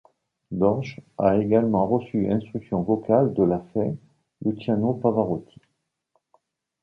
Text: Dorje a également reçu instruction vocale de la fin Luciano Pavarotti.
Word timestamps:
Dorje 0.51 0.99
a 1.19 1.37
également 1.37 1.85
reçu 1.85 2.27
instruction 2.31 2.81
vocale 2.81 3.35
de 3.35 3.43
la 3.43 3.59
fin 3.71 3.93
Luciano 4.43 4.93
Pavarotti. 4.95 5.61